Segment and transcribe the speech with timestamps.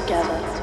[0.00, 0.57] together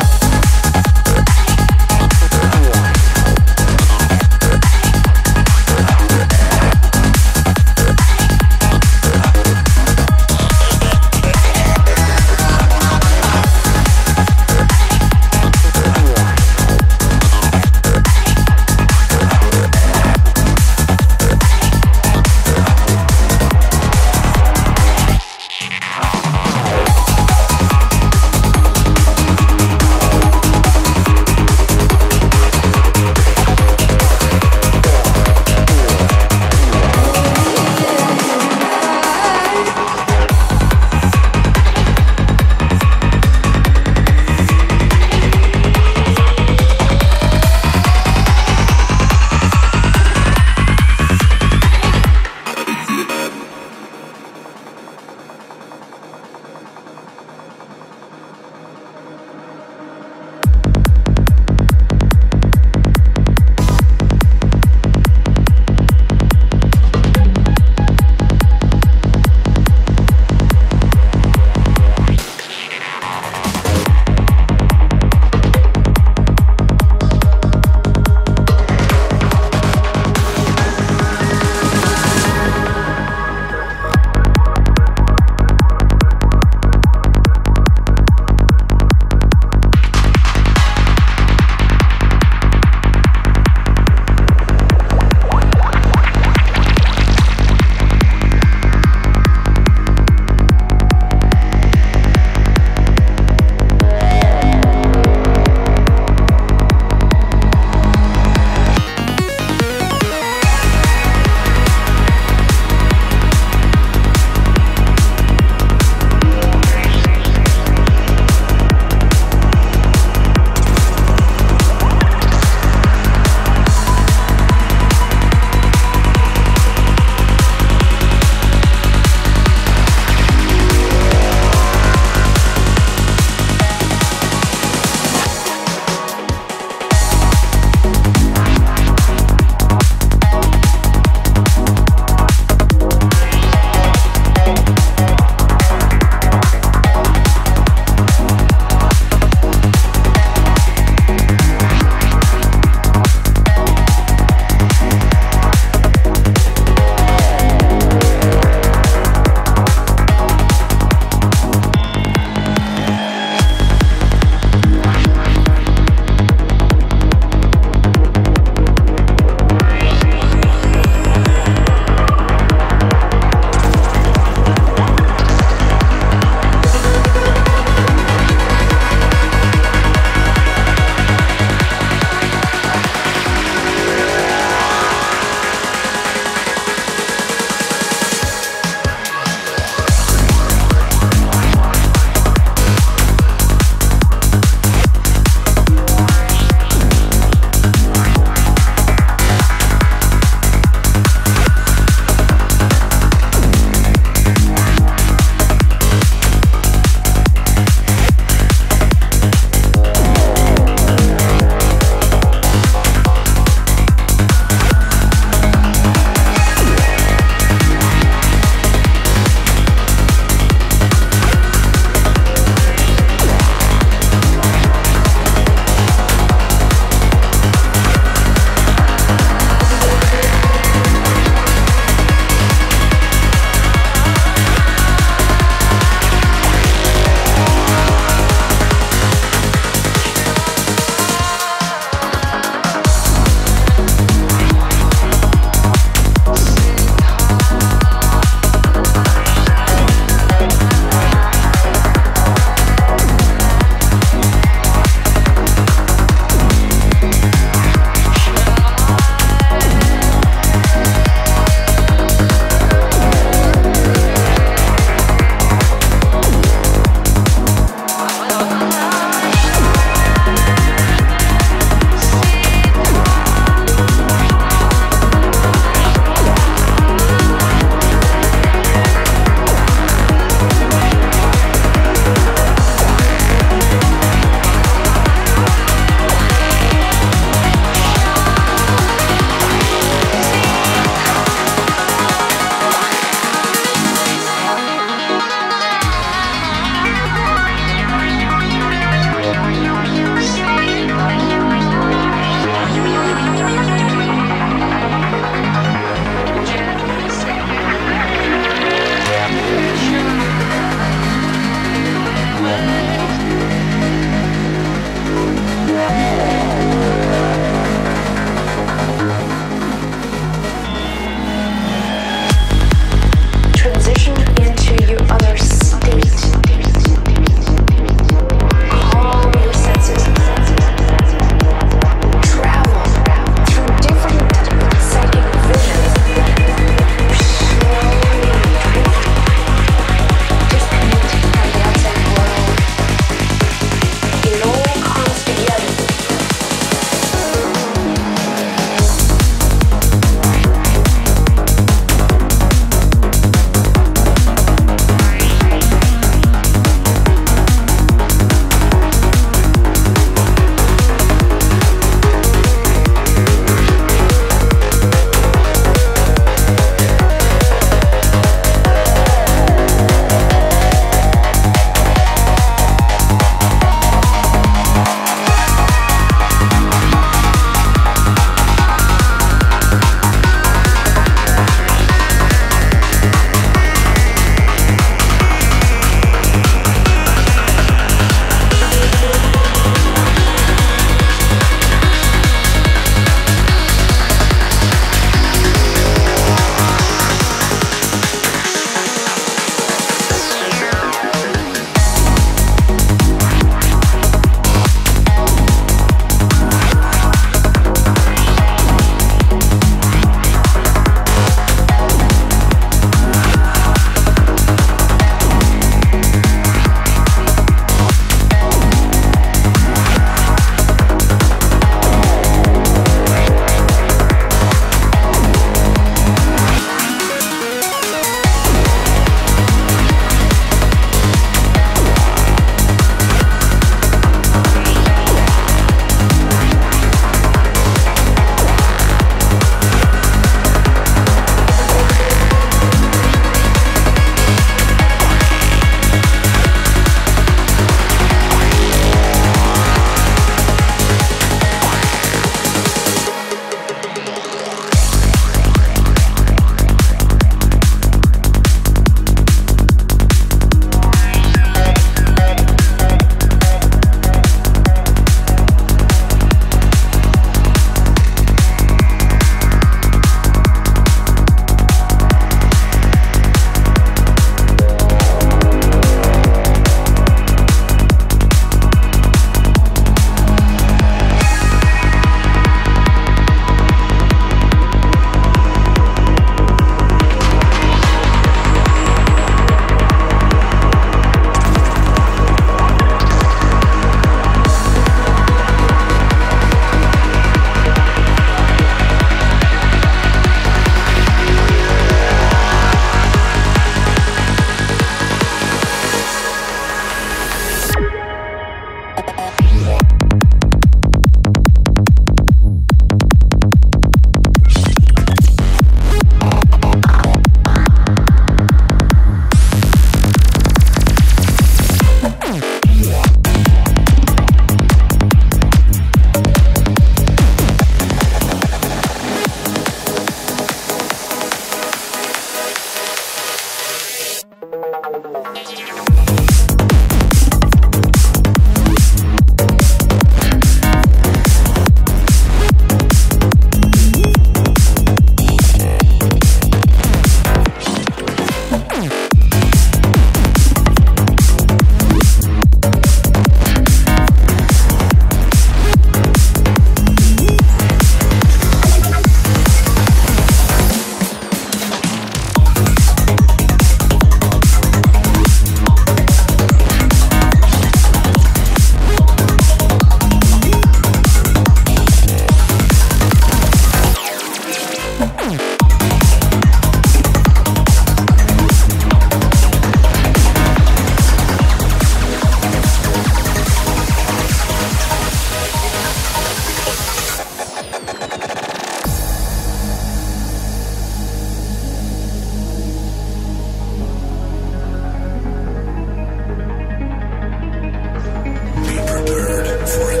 [599.67, 600.00] for it.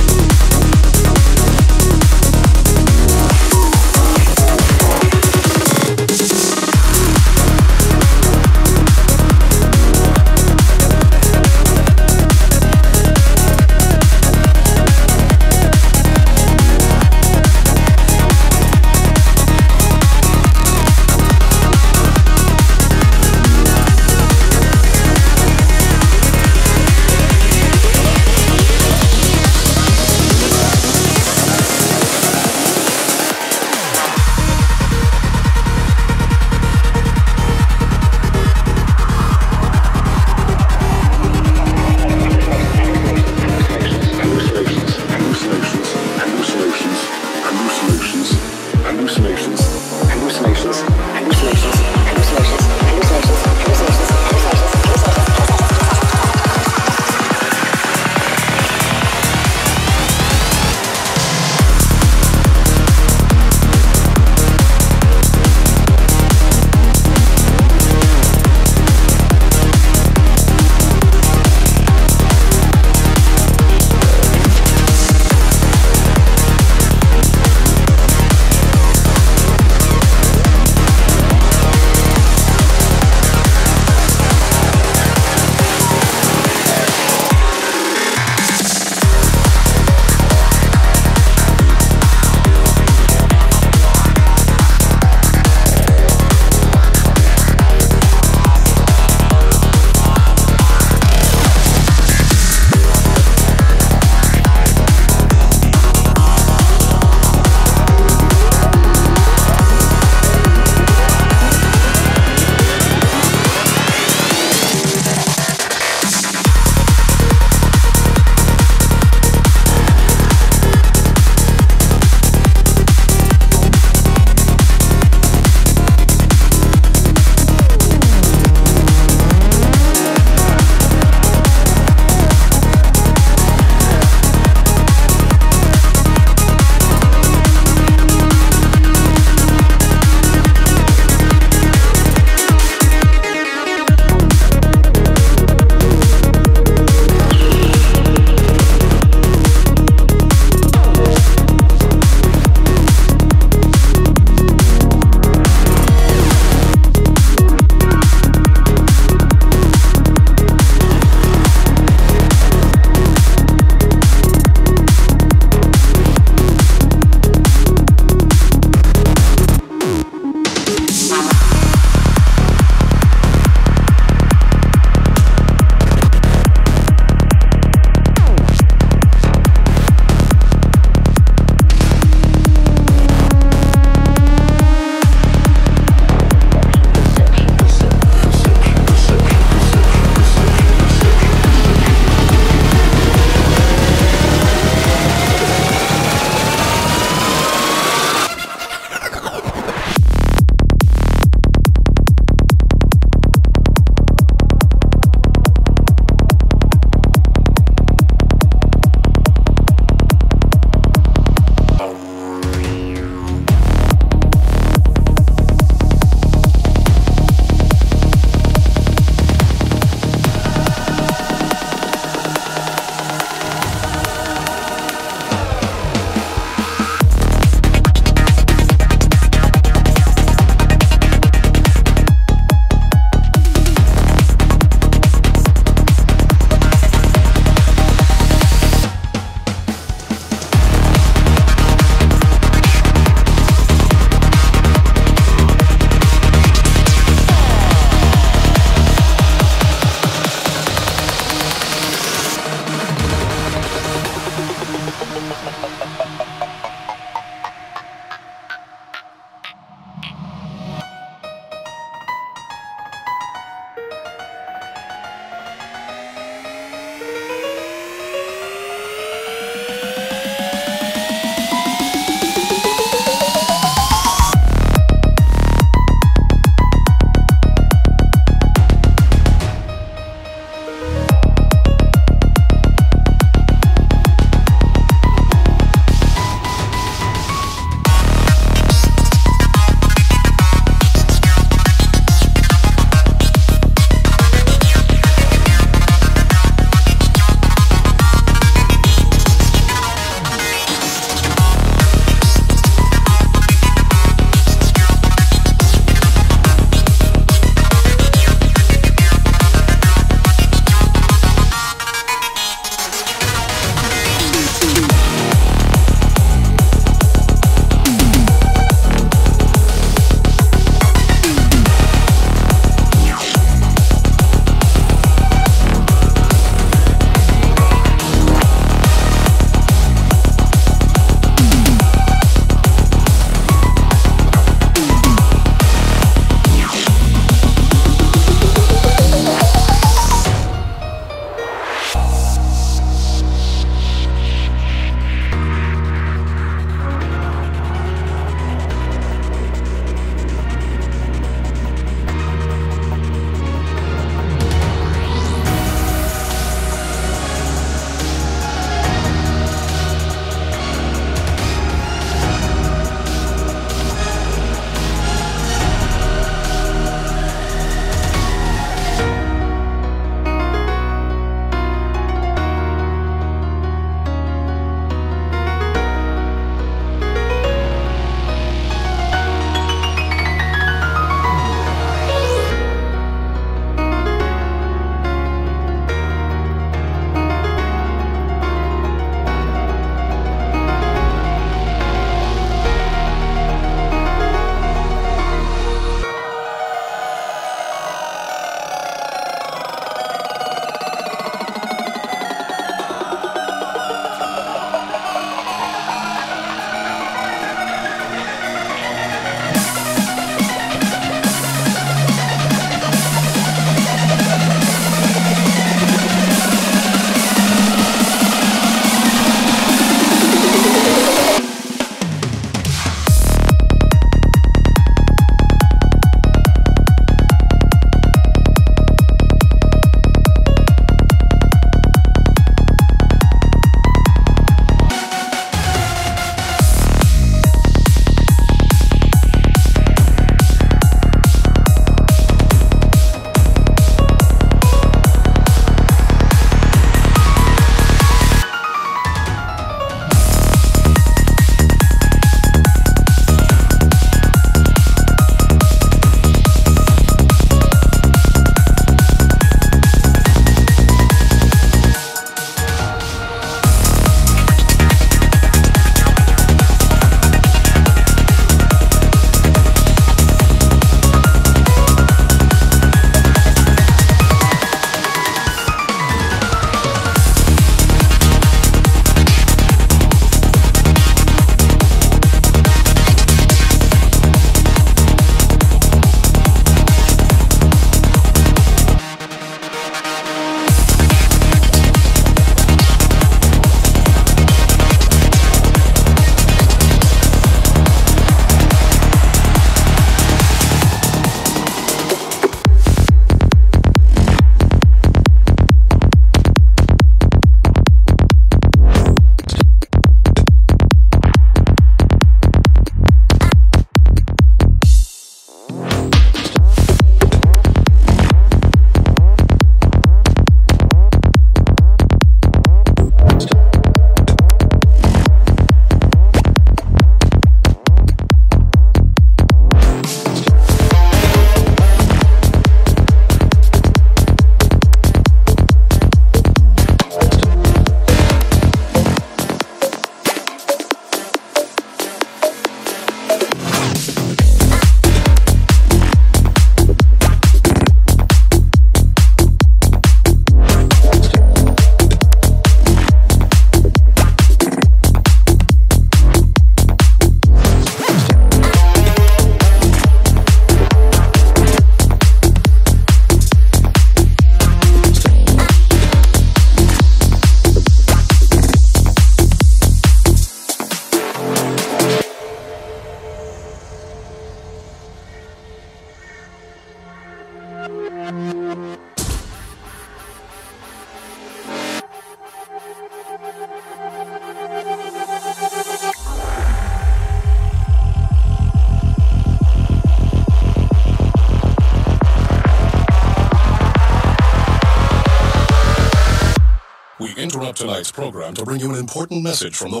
[598.14, 600.00] Program to bring you an important message from the